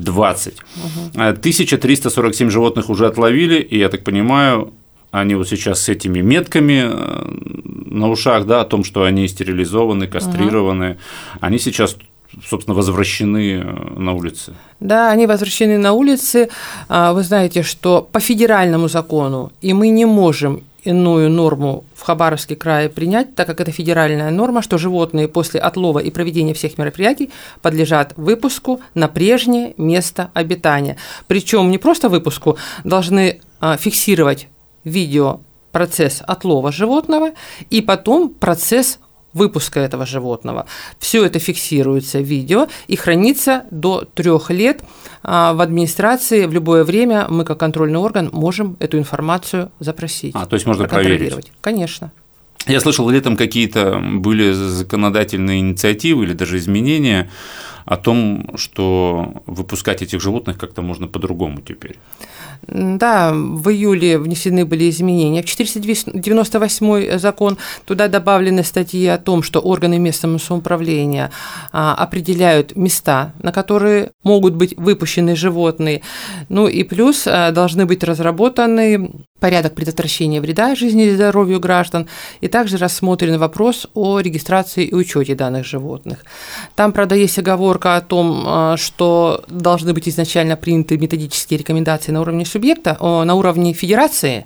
20. 0.00 0.54
Угу. 0.54 1.20
1347 1.20 2.50
животных 2.50 2.90
уже 2.90 3.06
отловили, 3.06 3.60
и 3.60 3.78
я 3.78 3.88
так 3.88 4.04
понимаю, 4.04 4.72
они 5.10 5.34
вот 5.34 5.48
сейчас 5.48 5.82
с 5.82 5.88
этими 5.88 6.20
метками 6.20 6.84
э, 6.84 7.90
на 7.90 8.10
ушах, 8.10 8.46
да, 8.46 8.60
о 8.60 8.64
том, 8.64 8.84
что 8.84 9.04
они 9.04 9.26
стерилизованы, 9.28 10.06
кастрированы, 10.06 10.90
угу. 10.90 10.98
они 11.40 11.58
сейчас 11.58 11.96
собственно, 12.46 12.76
возвращены 12.76 13.62
э, 13.62 14.00
на 14.00 14.12
улицы. 14.12 14.52
Да, 14.80 15.10
они 15.10 15.26
возвращены 15.26 15.78
на 15.78 15.92
улицы. 15.92 16.48
А, 16.88 17.12
вы 17.12 17.22
знаете, 17.22 17.62
что 17.62 18.06
по 18.12 18.20
федеральному 18.20 18.88
закону, 18.88 19.50
и 19.60 19.72
мы 19.72 19.88
не 19.88 20.06
можем 20.06 20.62
иную 20.84 21.30
норму 21.30 21.84
в 21.94 22.02
Хабаровске 22.02 22.56
крае 22.56 22.88
принять, 22.88 23.34
так 23.34 23.46
как 23.46 23.60
это 23.60 23.70
федеральная 23.72 24.30
норма, 24.30 24.62
что 24.62 24.78
животные 24.78 25.28
после 25.28 25.60
отлова 25.60 25.98
и 25.98 26.10
проведения 26.10 26.54
всех 26.54 26.78
мероприятий 26.78 27.30
подлежат 27.62 28.12
выпуску 28.16 28.80
на 28.94 29.08
прежнее 29.08 29.74
место 29.76 30.30
обитания. 30.34 30.96
Причем 31.26 31.70
не 31.70 31.78
просто 31.78 32.08
выпуску, 32.08 32.56
должны 32.84 33.40
а, 33.60 33.76
фиксировать 33.76 34.48
видео 34.84 35.40
процесс 35.72 36.22
отлова 36.26 36.72
животного 36.72 37.32
и 37.70 37.82
потом 37.82 38.30
процесс 38.30 38.98
выпуска 39.32 39.80
этого 39.80 40.06
животного. 40.06 40.66
Все 40.98 41.24
это 41.24 41.38
фиксируется 41.38 42.18
в 42.18 42.24
видео 42.24 42.68
и 42.86 42.96
хранится 42.96 43.64
до 43.70 44.04
трех 44.14 44.50
лет 44.50 44.82
а, 45.22 45.52
в 45.52 45.60
администрации. 45.60 46.46
В 46.46 46.52
любое 46.52 46.84
время 46.84 47.26
мы, 47.28 47.44
как 47.44 47.58
контрольный 47.58 47.98
орган, 47.98 48.30
можем 48.32 48.76
эту 48.80 48.98
информацию 48.98 49.70
запросить. 49.80 50.34
А, 50.34 50.46
то 50.46 50.54
есть 50.54 50.66
можно 50.66 50.88
проверить? 50.88 51.52
Конечно. 51.60 52.12
Я 52.66 52.80
слышал, 52.80 53.08
летом 53.08 53.36
какие-то 53.36 53.98
были 53.98 54.52
законодательные 54.52 55.60
инициативы 55.60 56.24
или 56.24 56.34
даже 56.34 56.58
изменения 56.58 57.30
о 57.88 57.96
том, 57.96 58.50
что 58.56 59.42
выпускать 59.46 60.02
этих 60.02 60.20
животных 60.20 60.58
как-то 60.58 60.82
можно 60.82 61.06
по-другому 61.06 61.62
теперь. 61.62 61.96
Да, 62.66 63.32
в 63.32 63.70
июле 63.70 64.18
внесены 64.18 64.66
были 64.66 64.90
изменения 64.90 65.42
в 65.42 65.46
498 65.46 67.18
закон. 67.18 67.56
Туда 67.86 68.08
добавлены 68.08 68.62
статьи 68.62 69.06
о 69.06 69.16
том, 69.16 69.42
что 69.42 69.60
органы 69.60 69.98
местного 69.98 70.38
самоуправления 70.38 71.30
а, 71.72 71.94
определяют 71.94 72.76
места, 72.76 73.32
на 73.42 73.52
которые 73.52 74.10
могут 74.22 74.54
быть 74.54 74.76
выпущены 74.76 75.34
животные. 75.34 76.02
Ну 76.50 76.68
и 76.68 76.82
плюс 76.82 77.26
а, 77.26 77.52
должны 77.52 77.86
быть 77.86 78.04
разработаны 78.04 79.10
порядок 79.40 79.74
предотвращения 79.74 80.40
вреда 80.40 80.74
жизни 80.74 81.06
и 81.06 81.14
здоровью 81.14 81.60
граждан, 81.60 82.08
и 82.40 82.48
также 82.48 82.76
рассмотрен 82.76 83.38
вопрос 83.38 83.86
о 83.94 84.18
регистрации 84.20 84.84
и 84.84 84.94
учете 84.94 85.34
данных 85.34 85.64
животных. 85.64 86.24
Там, 86.74 86.92
правда, 86.92 87.14
есть 87.14 87.34
оговорка 87.78 87.96
о 87.96 88.00
том, 88.00 88.44
а, 88.46 88.76
что 88.76 89.42
должны 89.48 89.92
быть 89.92 90.08
изначально 90.08 90.56
приняты 90.56 90.98
методические 90.98 91.58
рекомендации 91.58 92.12
на 92.12 92.20
уровне 92.20 92.44
субъекта, 92.44 92.96
на 93.00 93.34
уровне 93.34 93.72
федерации, 93.72 94.44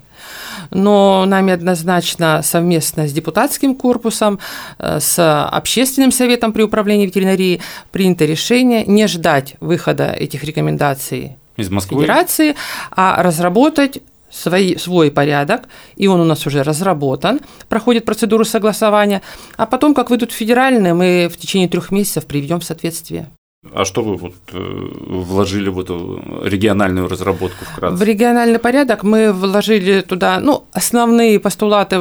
но 0.71 1.25
нами 1.25 1.53
однозначно 1.53 2.41
совместно 2.43 3.07
с 3.07 3.13
депутатским 3.13 3.75
корпусом, 3.75 4.39
э, 4.79 4.99
с 4.99 5.47
общественным 5.51 6.11
советом 6.11 6.53
при 6.53 6.63
управлении 6.63 7.05
ветеринарии 7.05 7.59
принято 7.91 8.25
решение 8.25 8.85
не 8.85 9.07
ждать 9.07 9.55
выхода 9.59 10.11
этих 10.19 10.43
рекомендаций 10.43 11.37
из 11.57 11.69
Москвы. 11.69 12.01
Федерации, 12.01 12.55
а 12.91 13.21
разработать 13.23 14.01
свой, 14.33 14.77
свой 14.79 15.11
порядок, 15.11 15.67
и 15.95 16.07
он 16.07 16.19
у 16.19 16.25
нас 16.25 16.45
уже 16.47 16.63
разработан, 16.63 17.39
проходит 17.69 18.05
процедуру 18.05 18.45
согласования, 18.45 19.21
а 19.57 19.65
потом, 19.65 19.93
как 19.93 20.09
выйдут 20.09 20.31
федеральные, 20.31 20.93
мы 20.93 21.29
в 21.31 21.37
течение 21.37 21.69
трех 21.69 21.91
месяцев 21.91 22.25
приведем 22.25 22.59
в 22.59 22.63
соответствие. 22.63 23.27
А 23.71 23.85
что 23.85 24.03
вы 24.03 24.17
вот 24.17 24.33
э, 24.51 24.89
вложили 25.07 25.69
в 25.69 25.79
эту 25.79 26.21
региональную 26.43 27.07
разработку 27.07 27.63
вкратце? 27.63 27.95
В 27.95 28.03
региональный 28.03 28.59
порядок 28.59 29.03
мы 29.03 29.31
вложили 29.31 30.01
туда, 30.01 30.39
ну, 30.41 30.65
основные 30.73 31.39
постулаты 31.39 31.97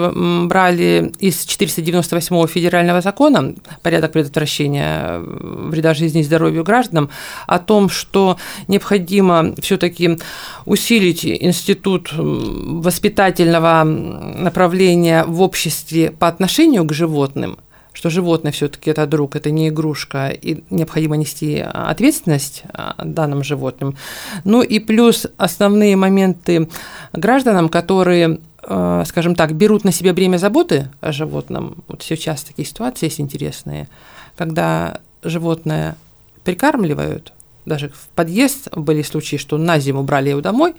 брали 0.48 1.12
из 1.20 1.44
498 1.44 2.46
федерального 2.48 3.00
закона 3.00 3.54
«Порядок 3.82 4.10
предотвращения 4.12 5.20
вреда 5.20 5.94
жизни 5.94 6.22
и 6.22 6.24
здоровью 6.24 6.64
гражданам» 6.64 7.10
о 7.46 7.60
том, 7.60 7.88
что 7.88 8.38
необходимо 8.66 9.54
все 9.60 9.76
таки 9.76 10.18
усилить 10.64 11.24
институт 11.24 12.12
воспитательного 12.12 13.84
направления 13.84 15.24
в 15.24 15.40
обществе 15.40 16.10
по 16.10 16.26
отношению 16.26 16.84
к 16.84 16.92
животным– 16.92 17.56
что 17.92 18.10
животное 18.10 18.52
все-таки 18.52 18.90
это 18.90 19.06
друг, 19.06 19.36
это 19.36 19.50
не 19.50 19.68
игрушка, 19.68 20.28
и 20.28 20.62
необходимо 20.70 21.16
нести 21.16 21.58
ответственность 21.58 22.64
а, 22.72 22.94
данным 23.04 23.44
животным. 23.44 23.96
Ну 24.44 24.62
и 24.62 24.78
плюс 24.78 25.26
основные 25.36 25.96
моменты 25.96 26.68
гражданам, 27.12 27.68
которые 27.68 28.40
э, 28.62 29.04
скажем 29.06 29.34
так, 29.34 29.54
берут 29.54 29.84
на 29.84 29.92
себя 29.92 30.14
бремя 30.14 30.38
заботы 30.38 30.88
о 31.00 31.12
животном. 31.12 31.76
Вот 31.88 32.02
сейчас 32.02 32.44
такие 32.44 32.66
ситуации 32.66 33.06
есть 33.06 33.20
интересные, 33.20 33.88
когда 34.36 35.00
животное 35.22 35.96
прикармливают, 36.44 37.32
даже 37.64 37.88
в 37.90 38.08
подъезд 38.14 38.68
были 38.74 39.02
случаи, 39.02 39.36
что 39.36 39.58
на 39.58 39.78
зиму 39.78 40.02
брали 40.02 40.30
его 40.30 40.40
домой, 40.40 40.74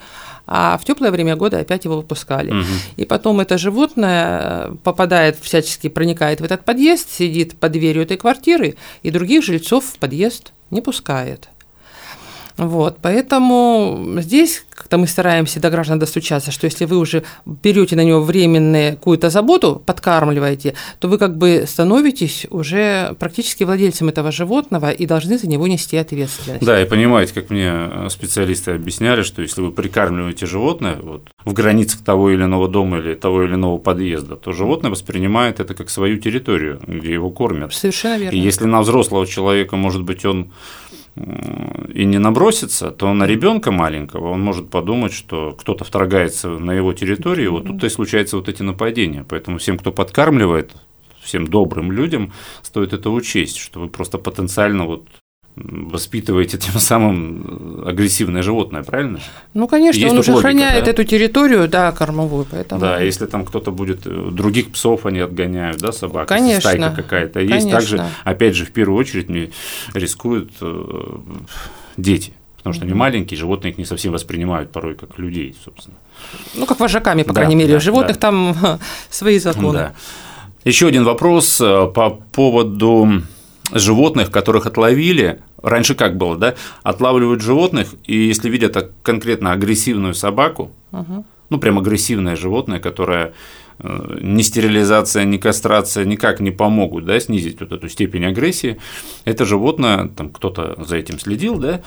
а 0.45 0.77
в 0.77 0.85
теплое 0.85 1.11
время 1.11 1.35
года 1.35 1.59
опять 1.59 1.85
его 1.85 1.97
выпускали. 1.97 2.51
Угу. 2.51 2.67
И 2.97 3.05
потом 3.05 3.39
это 3.39 3.57
животное 3.57 4.39
э, 4.41 4.75
попадает, 4.83 5.37
всячески 5.39 5.87
проникает 5.87 6.41
в 6.41 6.43
этот 6.43 6.65
подъезд, 6.65 7.09
сидит 7.09 7.57
под 7.57 7.71
дверью 7.71 8.03
этой 8.03 8.17
квартиры, 8.17 8.75
и 9.01 9.11
других 9.11 9.43
жильцов 9.43 9.85
в 9.85 9.97
подъезд 9.97 10.51
не 10.71 10.81
пускает. 10.81 11.49
Вот, 12.57 12.97
поэтому 13.01 14.17
здесь 14.17 14.65
как-то 14.69 14.97
мы 14.97 15.07
стараемся 15.07 15.59
до 15.59 15.69
граждан 15.69 15.99
достучаться, 15.99 16.51
что 16.51 16.65
если 16.65 16.85
вы 16.85 16.97
уже 16.97 17.23
берете 17.45 17.95
на 17.95 18.03
него 18.03 18.21
временную 18.21 18.93
какую-то 18.93 19.29
заботу, 19.29 19.81
подкармливаете, 19.85 20.75
то 20.99 21.07
вы 21.07 21.17
как 21.17 21.37
бы 21.37 21.65
становитесь 21.67 22.45
уже 22.49 23.15
практически 23.19 23.63
владельцем 23.63 24.09
этого 24.09 24.31
животного 24.31 24.91
и 24.91 25.05
должны 25.05 25.37
за 25.37 25.47
него 25.47 25.67
нести 25.67 25.97
ответственность. 25.97 26.65
Да, 26.65 26.81
и 26.81 26.85
понимаете, 26.85 27.33
как 27.33 27.49
мне 27.49 28.09
специалисты 28.09 28.71
объясняли, 28.71 29.23
что 29.23 29.41
если 29.41 29.61
вы 29.61 29.71
прикармливаете 29.71 30.45
животное 30.45 30.97
вот, 31.01 31.29
в 31.45 31.53
границах 31.53 32.03
того 32.03 32.29
или 32.29 32.43
иного 32.43 32.67
дома 32.67 32.99
или 32.99 33.15
того 33.15 33.43
или 33.43 33.55
иного 33.55 33.77
подъезда, 33.77 34.35
то 34.35 34.51
животное 34.51 34.91
воспринимает 34.91 35.59
это 35.59 35.73
как 35.73 35.89
свою 35.89 36.17
территорию, 36.17 36.79
где 36.85 37.13
его 37.13 37.29
кормят. 37.29 37.73
Совершенно 37.73 38.17
верно. 38.17 38.35
И 38.35 38.39
если 38.39 38.65
на 38.65 38.81
взрослого 38.81 39.25
человека, 39.25 39.75
может 39.75 40.03
быть, 40.03 40.25
он 40.25 40.51
и 41.15 42.05
не 42.05 42.17
набросится, 42.17 42.91
то 42.91 43.13
на 43.13 43.25
ребенка 43.25 43.71
маленького 43.71 44.29
он 44.29 44.41
может 44.41 44.69
подумать, 44.69 45.13
что 45.13 45.51
кто-то 45.51 45.83
вторгается 45.83 46.49
на 46.49 46.71
его 46.71 46.93
территорию, 46.93 47.51
вот 47.51 47.65
тут 47.65 47.83
и 47.83 47.89
случаются 47.89 48.37
вот 48.37 48.49
эти 48.49 48.63
нападения. 48.63 49.25
Поэтому 49.27 49.59
всем, 49.59 49.77
кто 49.77 49.91
подкармливает, 49.91 50.71
всем 51.21 51.47
добрым 51.47 51.91
людям 51.91 52.33
стоит 52.61 52.93
это 52.93 53.09
учесть, 53.09 53.57
что 53.57 53.79
вы 53.79 53.89
просто 53.89 54.17
потенциально 54.17 54.85
вот 54.85 55.07
воспитываете 55.55 56.57
тем 56.57 56.79
самым 56.79 57.83
агрессивное 57.85 58.41
животное, 58.41 58.83
правильно? 58.83 59.19
Ну, 59.53 59.67
конечно, 59.67 59.99
Есть 59.99 60.11
он 60.11 60.19
уже 60.19 60.31
логика, 60.31 60.47
охраняет 60.49 60.85
да? 60.85 60.91
эту 60.91 61.03
территорию, 61.03 61.67
да, 61.67 61.91
кормовую, 61.91 62.45
поэтому… 62.49 62.81
Да, 62.81 62.99
если 62.99 63.25
там 63.27 63.45
кто-то 63.45 63.71
будет, 63.71 64.01
э, 64.05 64.29
других 64.31 64.71
псов 64.71 65.05
они 65.05 65.19
отгоняют, 65.19 65.77
да, 65.77 65.91
собак, 65.91 66.27
конечно, 66.27 66.61
стайка 66.61 66.91
какая-то 66.95 67.39
есть, 67.39 67.51
конечно. 67.51 67.71
также, 67.71 68.05
опять 68.23 68.55
же, 68.55 68.65
в 68.65 68.71
первую 68.71 68.99
очередь 68.99 69.29
мне 69.29 69.51
рискуют 69.93 70.51
э, 70.61 71.17
дети. 71.97 72.33
Потому 72.57 72.75
что 72.75 72.85
они 72.85 72.93
маленькие, 72.93 73.37
животные 73.37 73.71
их 73.73 73.77
не 73.77 73.83
совсем 73.83 74.13
воспринимают 74.13 74.71
порой 74.71 74.95
как 74.95 75.19
людей, 75.19 75.53
собственно. 75.65 75.97
Ну, 76.55 76.65
как 76.65 76.79
вожаками, 76.79 77.23
по 77.23 77.33
да, 77.33 77.41
крайней 77.41 77.55
мере. 77.55 77.73
Да, 77.73 77.79
животных 77.81 78.15
да. 78.15 78.21
там 78.21 78.55
свои 79.09 79.37
законы. 79.37 79.73
Да. 79.73 79.93
Еще 80.63 80.87
один 80.87 81.03
вопрос 81.03 81.59
э, 81.59 81.87
по 81.93 82.09
поводу 82.09 83.21
животных, 83.73 84.31
которых 84.31 84.65
отловили, 84.65 85.41
раньше 85.61 85.95
как 85.95 86.17
было, 86.17 86.37
да, 86.37 86.55
отлавливают 86.83 87.41
животных, 87.41 87.95
и 88.05 88.15
если 88.15 88.49
видят 88.49 88.91
конкретно 89.01 89.51
агрессивную 89.51 90.13
собаку, 90.13 90.71
угу. 90.91 91.25
ну, 91.49 91.59
прям 91.59 91.79
агрессивное 91.79 92.35
животное, 92.35 92.79
которое 92.79 93.33
э, 93.79 94.17
ни 94.21 94.41
стерилизация, 94.41 95.23
ни 95.25 95.37
кастрация 95.37 96.05
никак 96.05 96.39
не 96.39 96.51
помогут 96.51 97.05
да, 97.05 97.19
снизить 97.19 97.59
вот 97.59 97.71
эту 97.71 97.89
степень 97.89 98.25
агрессии. 98.25 98.79
Это 99.25 99.45
животное, 99.45 100.07
там 100.09 100.29
кто-то 100.29 100.75
за 100.85 100.97
этим 100.97 101.19
следил, 101.19 101.57
да, 101.57 101.81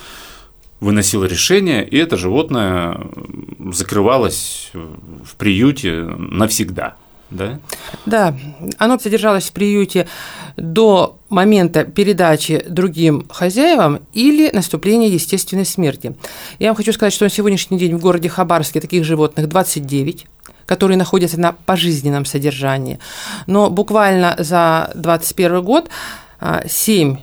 выносил 0.81 1.25
решение, 1.25 1.87
и 1.87 1.97
это 1.97 2.17
животное 2.17 3.01
закрывалось 3.73 4.71
в 4.75 5.37
приюте 5.37 6.03
навсегда 6.03 6.97
да? 7.31 7.59
Да, 8.07 8.37
оно 8.79 8.99
содержалось 8.99 9.49
в 9.49 9.53
приюте 9.53 10.07
до 10.57 11.19
момента 11.29 11.85
передачи 11.85 12.65
другим 12.69 13.27
хозяевам 13.29 14.01
или 14.13 14.51
наступления 14.53 15.09
естественной 15.09 15.65
смерти. 15.65 16.15
Я 16.59 16.69
вам 16.69 16.77
хочу 16.77 16.93
сказать, 16.93 17.13
что 17.13 17.25
на 17.25 17.31
сегодняшний 17.31 17.79
день 17.79 17.97
в 17.97 18.01
городе 18.01 18.29
Хабаровске 18.29 18.81
таких 18.81 19.05
животных 19.05 19.49
29 19.49 20.27
которые 20.67 20.99
находятся 20.99 21.39
на 21.39 21.53
пожизненном 21.53 22.25
содержании. 22.25 22.99
Но 23.47 23.71
буквально 23.71 24.35
за 24.37 24.91
2021 24.95 25.63
год 25.63 25.89
7 26.67 27.15
а, 27.15 27.19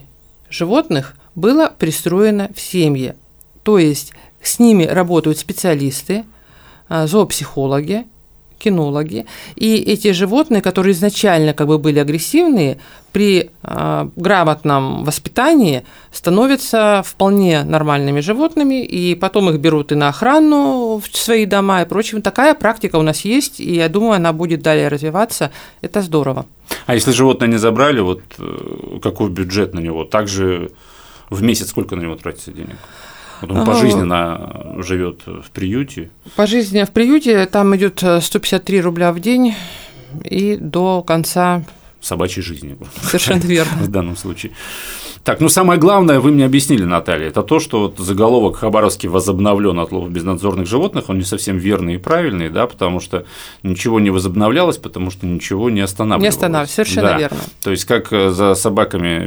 животных 0.49 1.15
было 1.35 1.71
пристроено 1.77 2.49
в 2.55 2.61
семьи. 2.61 3.15
То 3.63 3.77
есть 3.77 4.13
с 4.41 4.59
ними 4.59 4.85
работают 4.85 5.37
специалисты, 5.39 6.23
а, 6.87 7.05
зоопсихологи, 7.05 8.05
кинологи. 8.63 9.25
И 9.55 9.75
эти 9.75 10.13
животные, 10.13 10.61
которые 10.61 10.93
изначально 10.93 11.53
как 11.53 11.67
бы 11.67 11.77
были 11.77 11.99
агрессивные, 11.99 12.77
при 13.11 13.51
э, 13.63 14.09
грамотном 14.15 15.03
воспитании 15.03 15.83
становятся 16.11 17.03
вполне 17.05 17.63
нормальными 17.63 18.21
животными, 18.21 18.83
и 18.83 19.15
потом 19.15 19.49
их 19.49 19.59
берут 19.59 19.91
и 19.91 19.95
на 19.95 20.09
охрану 20.09 20.97
в 20.97 21.17
свои 21.17 21.45
дома 21.45 21.81
и 21.81 21.85
прочее. 21.85 22.21
Такая 22.21 22.55
практика 22.55 22.97
у 22.97 23.03
нас 23.03 23.25
есть, 23.25 23.59
и 23.59 23.75
я 23.75 23.89
думаю, 23.89 24.13
она 24.13 24.33
будет 24.33 24.61
далее 24.61 24.87
развиваться. 24.87 25.51
Это 25.81 26.01
здорово. 26.01 26.45
А 26.87 26.95
если 26.95 27.11
животное 27.11 27.47
не 27.47 27.57
забрали, 27.57 28.01
вот 28.01 28.21
э, 28.39 28.99
какой 29.01 29.29
бюджет 29.29 29.73
на 29.73 29.79
него? 29.79 30.05
Также 30.05 30.71
в 31.29 31.43
месяц 31.43 31.69
сколько 31.69 31.95
на 31.95 32.01
него 32.01 32.15
тратится 32.15 32.51
денег? 32.51 32.77
Вот 33.43 33.51
он 33.51 33.65
пожизненно 33.65 34.75
живет 34.77 35.21
в 35.25 35.51
приюте. 35.51 36.09
Пожизненно 36.37 36.85
в 36.85 36.91
приюте 36.91 37.45
там 37.45 37.75
идет 37.75 38.01
153 38.21 38.81
рубля 38.81 39.11
в 39.11 39.19
день 39.19 39.53
и 40.23 40.55
до 40.55 41.03
конца 41.03 41.63
собачьей 42.03 42.43
жизни. 42.43 42.77
Совершенно 43.01 43.41
верно. 43.41 43.83
В 43.83 43.87
данном 43.87 44.17
случае. 44.17 44.51
Так, 45.23 45.39
ну 45.39 45.47
самое 45.47 45.79
главное, 45.79 46.19
вы 46.19 46.31
мне 46.31 46.45
объяснили, 46.45 46.83
Наталья, 46.83 47.29
это 47.29 47.43
то, 47.43 47.59
что 47.59 47.79
вот 47.79 47.97
заголовок 47.97 48.57
Хабаровский 48.57 49.07
возобновлен 49.07 49.79
отлов 49.79 50.09
безнадзорных 50.09 50.67
животных, 50.67 51.05
он 51.07 51.17
не 51.17 51.23
совсем 51.23 51.57
верный 51.57 51.95
и 51.95 51.97
правильный, 51.97 52.49
да, 52.49 52.67
потому 52.67 52.99
что 52.99 53.25
ничего 53.63 54.01
не 54.01 54.09
возобновлялось, 54.09 54.77
потому 54.77 55.11
что 55.11 55.25
ничего 55.25 55.69
не 55.69 55.79
останавливалось. 55.79 56.23
Не 56.23 56.27
останавливалось, 56.27 56.71
совершенно 56.71 57.07
да. 57.07 57.17
верно. 57.17 57.37
То 57.63 57.71
есть, 57.71 57.85
как 57.85 58.11
э, 58.11 58.31
за 58.31 58.53
собаками 58.55 59.25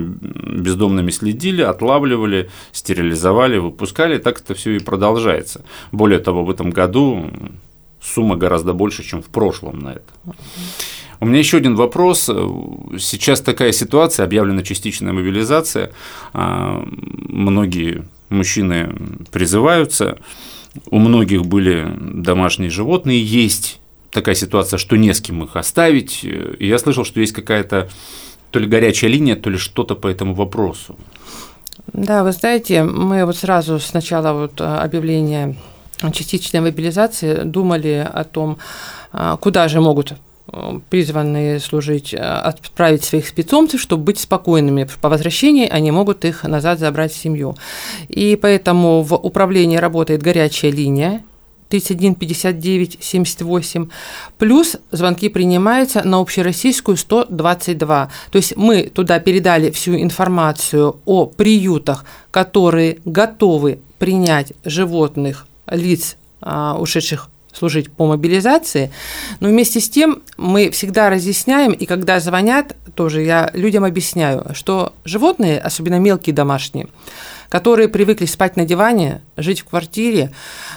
бездомными 0.60 1.10
следили, 1.10 1.62
отлавливали, 1.62 2.50
стерилизовали, 2.72 3.56
выпускали, 3.56 4.18
так 4.18 4.40
это 4.40 4.54
все 4.54 4.72
и 4.72 4.80
продолжается. 4.80 5.64
Более 5.92 6.18
того, 6.18 6.44
в 6.44 6.50
этом 6.50 6.70
году 6.70 7.30
сумма 8.02 8.36
гораздо 8.36 8.74
больше, 8.74 9.02
чем 9.02 9.22
в 9.22 9.26
прошлом 9.26 9.78
на 9.78 9.92
это. 9.92 10.36
У 11.20 11.26
меня 11.26 11.38
еще 11.38 11.56
один 11.58 11.76
вопрос. 11.76 12.24
Сейчас 12.98 13.40
такая 13.40 13.72
ситуация, 13.72 14.24
объявлена 14.24 14.62
частичная 14.62 15.12
мобилизация. 15.12 15.92
А, 16.32 16.84
многие 16.86 18.04
мужчины 18.28 18.94
призываются, 19.30 20.18
у 20.90 20.98
многих 20.98 21.46
были 21.46 21.90
домашние 21.98 22.70
животные, 22.70 23.22
есть 23.22 23.80
такая 24.10 24.34
ситуация, 24.34 24.78
что 24.78 24.96
не 24.96 25.12
с 25.12 25.20
кем 25.20 25.42
их 25.44 25.56
оставить. 25.56 26.24
И 26.24 26.66
я 26.66 26.78
слышал, 26.78 27.04
что 27.04 27.20
есть 27.20 27.32
какая-то 27.32 27.88
то 28.50 28.58
ли 28.58 28.66
горячая 28.66 29.10
линия, 29.10 29.36
то 29.36 29.50
ли 29.50 29.58
что-то 29.58 29.94
по 29.94 30.06
этому 30.06 30.34
вопросу. 30.34 30.96
Да, 31.92 32.24
вы 32.24 32.32
знаете, 32.32 32.82
мы 32.82 33.24
вот 33.24 33.36
сразу 33.36 33.78
с 33.78 33.92
начала 33.92 34.32
вот 34.32 34.60
объявления 34.60 35.56
частичной 36.12 36.60
мобилизации 36.60 37.42
думали 37.44 38.08
о 38.10 38.24
том, 38.24 38.58
а, 39.12 39.36
куда 39.36 39.68
же 39.68 39.80
могут 39.80 40.14
призванные 40.90 41.60
служить, 41.60 42.14
э, 42.14 42.18
отправить 42.18 43.04
своих 43.04 43.32
питомцев, 43.32 43.80
чтобы 43.80 44.04
быть 44.04 44.18
спокойными. 44.18 44.88
По 45.00 45.08
возвращении 45.08 45.68
они 45.68 45.90
могут 45.90 46.24
их 46.24 46.44
назад 46.44 46.78
забрать 46.78 47.12
в 47.12 47.16
семью. 47.16 47.56
И 48.08 48.36
поэтому 48.40 49.02
в 49.02 49.14
управлении 49.14 49.76
работает 49.76 50.22
горячая 50.22 50.70
линия, 50.70 51.22
31 51.68 52.14
59 52.14 52.98
78, 53.00 53.88
плюс 54.38 54.76
звонки 54.92 55.28
принимаются 55.28 56.06
на 56.06 56.20
общероссийскую 56.20 56.96
122. 56.96 58.10
То 58.30 58.36
есть 58.36 58.56
мы 58.56 58.84
туда 58.84 59.18
передали 59.18 59.70
всю 59.70 59.96
информацию 59.96 60.96
о 61.04 61.26
приютах, 61.26 62.04
которые 62.30 62.98
готовы 63.04 63.80
принять 63.98 64.52
животных 64.64 65.46
лиц, 65.70 66.16
а, 66.40 66.76
ушедших 66.78 67.28
служить 67.56 67.90
по 67.90 68.06
мобилизации, 68.06 68.90
но 69.40 69.48
вместе 69.48 69.80
с 69.80 69.88
тем 69.88 70.22
мы 70.36 70.70
всегда 70.70 71.10
разъясняем, 71.10 71.72
и 71.72 71.86
когда 71.86 72.20
звонят, 72.20 72.76
тоже 72.94 73.22
я 73.22 73.50
людям 73.54 73.84
объясняю, 73.84 74.46
что 74.52 74.92
животные, 75.04 75.58
особенно 75.58 75.98
мелкие 75.98 76.34
домашние, 76.34 76.88
которые 77.48 77.88
привыкли 77.88 78.26
спать 78.26 78.56
на 78.56 78.64
диване, 78.64 79.22
жить 79.36 79.60
в 79.60 79.64
квартире, 79.64 80.32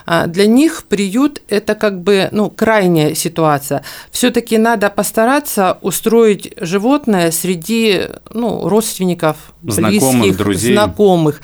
а, 0.05 0.27
для 0.27 0.45
них 0.45 0.85
приют– 0.88 1.41
это 1.49 1.75
как 1.75 2.01
бы 2.01 2.29
ну, 2.31 2.49
крайняя 2.49 3.13
ситуация. 3.15 3.83
Все-таки 4.11 4.57
надо 4.57 4.89
постараться 4.89 5.77
устроить 5.81 6.53
животное 6.59 7.31
среди 7.31 8.07
ну, 8.33 8.67
родственников, 8.67 9.38
знакомых, 9.63 10.21
близких, 10.21 10.38
друзей. 10.38 10.73
знакомых. 10.73 11.41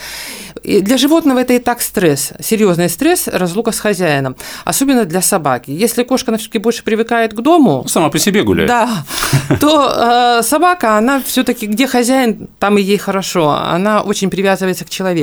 И 0.64 0.82
для 0.82 0.98
животного 0.98 1.40
это 1.40 1.54
и 1.54 1.60
так 1.60 1.82
стресс, 1.82 2.34
серьезный 2.40 2.90
стресс, 2.90 3.28
разлука 3.28 3.72
с 3.72 3.80
хозяином, 3.80 4.36
особенно 4.64 5.06
для 5.06 5.22
собаки. 5.22 5.70
Если 5.70 6.04
кошка 6.04 6.36
все-таки 6.38 6.58
больше 6.58 6.84
привыкает 6.84 7.34
к 7.34 7.42
дому, 7.42 7.82
ну, 7.84 7.88
сама 7.88 8.10
по 8.10 8.18
себе 8.18 8.44
гуляет, 8.44 8.68
да, 8.68 9.06
то 9.60 10.40
э, 10.40 10.44
собака, 10.44 10.98
она 10.98 11.22
все-таки 11.22 11.68
где 11.68 11.86
хозяин, 11.86 12.48
там 12.58 12.78
и 12.78 12.82
ей 12.82 12.98
хорошо, 12.98 13.52
она 13.52 14.02
очень 14.02 14.30
привязывается 14.30 14.86
к 14.86 14.90
человеку. 14.90 15.15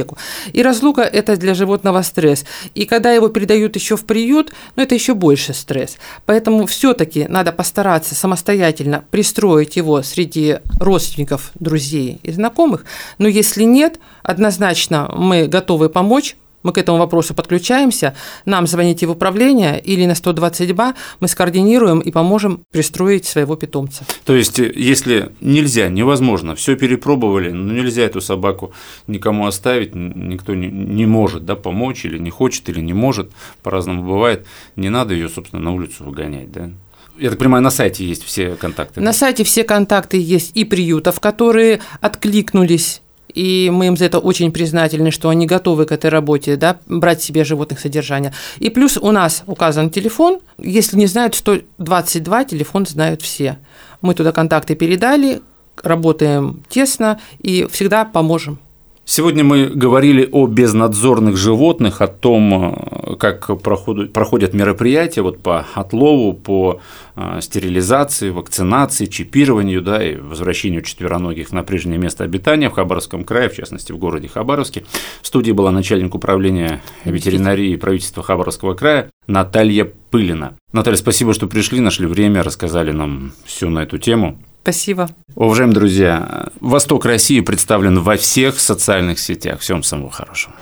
И 0.52 0.62
разлука 0.62 1.02
это 1.02 1.36
для 1.36 1.54
животного 1.54 2.02
стресс. 2.02 2.44
И 2.74 2.86
когда 2.86 3.12
его 3.12 3.28
передают 3.28 3.76
еще 3.76 3.96
в 3.96 4.04
приют, 4.04 4.52
ну 4.76 4.82
это 4.82 4.94
еще 4.94 5.14
больше 5.14 5.54
стресс. 5.54 5.96
Поэтому 6.26 6.66
все-таки 6.66 7.26
надо 7.28 7.52
постараться 7.52 8.14
самостоятельно 8.14 9.04
пристроить 9.10 9.76
его 9.76 10.02
среди 10.02 10.58
родственников, 10.80 11.50
друзей 11.54 12.20
и 12.22 12.32
знакомых. 12.32 12.84
Но 13.18 13.28
если 13.28 13.64
нет, 13.64 13.98
однозначно 14.22 15.12
мы 15.16 15.46
готовы 15.46 15.88
помочь, 15.88 16.36
мы 16.62 16.72
к 16.72 16.78
этому 16.78 16.98
вопросу 16.98 17.34
подключаемся, 17.34 18.14
нам 18.44 18.66
звоните 18.66 19.06
в 19.06 19.10
управление 19.10 19.80
или 19.80 20.06
на 20.06 20.14
122, 20.14 20.94
мы 21.20 21.28
скоординируем 21.28 22.00
и 22.00 22.10
поможем 22.10 22.64
пристроить 22.70 23.26
своего 23.26 23.56
питомца. 23.56 24.04
То 24.24 24.34
есть, 24.34 24.58
если 24.58 25.32
нельзя, 25.40 25.88
невозможно, 25.88 26.54
все 26.54 26.76
перепробовали, 26.76 27.50
но 27.50 27.72
нельзя 27.72 28.02
эту 28.02 28.20
собаку 28.20 28.72
никому 29.06 29.46
оставить, 29.46 29.94
никто 29.94 30.54
не, 30.54 30.68
не 30.68 31.06
может 31.06 31.44
да, 31.44 31.56
помочь, 31.56 32.04
или 32.04 32.18
не 32.18 32.30
хочет, 32.30 32.68
или 32.68 32.80
не 32.80 32.92
может, 32.92 33.30
по-разному 33.62 34.02
бывает, 34.02 34.46
не 34.76 34.88
надо 34.88 35.14
ее, 35.14 35.28
собственно, 35.28 35.62
на 35.62 35.72
улицу 35.72 36.04
выгонять, 36.04 36.50
да? 36.52 36.70
Я 37.18 37.30
так 37.30 37.38
понимаю, 37.38 37.62
на 37.62 37.70
сайте 37.70 38.04
есть 38.04 38.24
все 38.24 38.56
контакты. 38.56 39.00
На 39.00 39.12
сайте 39.12 39.44
все 39.44 39.64
контакты 39.64 40.18
есть 40.18 40.56
и 40.56 40.64
приютов, 40.64 41.20
которые 41.20 41.80
откликнулись 42.00 43.02
и 43.34 43.70
мы 43.70 43.86
им 43.86 43.96
за 43.96 44.06
это 44.06 44.18
очень 44.18 44.52
признательны, 44.52 45.10
что 45.10 45.28
они 45.28 45.46
готовы 45.46 45.86
к 45.86 45.92
этой 45.92 46.10
работе, 46.10 46.56
да, 46.56 46.78
брать 46.86 47.22
себе 47.22 47.44
животных 47.44 47.80
содержания. 47.80 48.32
И 48.58 48.70
плюс 48.70 48.96
у 48.96 49.10
нас 49.10 49.42
указан 49.46 49.90
телефон, 49.90 50.40
если 50.58 50.96
не 50.96 51.06
знают 51.06 51.34
122, 51.34 52.44
телефон 52.44 52.86
знают 52.86 53.22
все. 53.22 53.58
Мы 54.00 54.14
туда 54.14 54.32
контакты 54.32 54.74
передали, 54.74 55.40
работаем 55.82 56.62
тесно 56.68 57.20
и 57.38 57.66
всегда 57.70 58.04
поможем. 58.04 58.58
Сегодня 59.04 59.42
мы 59.42 59.66
говорили 59.66 60.28
о 60.30 60.46
безнадзорных 60.46 61.36
животных, 61.36 62.00
о 62.00 62.06
том, 62.06 62.76
э, 62.76 63.16
как 63.16 63.60
проходят 63.60 64.54
мероприятия 64.54 65.22
вот 65.22 65.42
по 65.42 65.66
отлову, 65.74 66.32
по 66.34 66.80
э, 67.16 67.40
стерилизации, 67.40 68.30
вакцинации, 68.30 69.06
чипированию 69.06 69.82
да, 69.82 70.02
и 70.08 70.14
возвращению 70.14 70.82
четвероногих 70.82 71.50
на 71.50 71.64
прежнее 71.64 71.98
место 71.98 72.22
обитания 72.22 72.70
в 72.70 72.74
Хабаровском 72.74 73.24
крае, 73.24 73.48
в 73.48 73.56
частности 73.56 73.90
в 73.90 73.98
городе 73.98 74.28
Хабаровске. 74.28 74.84
В 75.20 75.26
студии 75.26 75.50
была 75.50 75.72
начальник 75.72 76.14
управления 76.14 76.80
ветеринарии 77.04 77.74
правительства 77.74 78.22
Хабаровского 78.22 78.74
края 78.74 79.10
Наталья 79.26 79.90
Пылина. 80.10 80.56
Наталья, 80.72 80.96
спасибо, 80.96 81.34
что 81.34 81.48
пришли, 81.48 81.80
нашли 81.80 82.06
время, 82.06 82.44
рассказали 82.44 82.92
нам 82.92 83.32
все 83.44 83.68
на 83.68 83.80
эту 83.80 83.98
тему. 83.98 84.38
Спасибо. 84.62 85.10
Уважаемые 85.34 85.74
друзья, 85.74 86.48
Восток 86.60 87.04
России 87.04 87.40
представлен 87.40 87.98
во 87.98 88.16
всех 88.16 88.60
социальных 88.60 89.18
сетях. 89.18 89.60
Всем 89.60 89.82
самого 89.82 90.10
хорошего. 90.10 90.54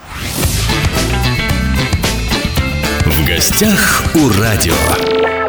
В 3.05 3.27
гостях 3.27 4.03
у 4.15 4.29
радио. 4.41 5.40